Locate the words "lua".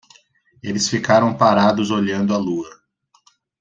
2.37-2.67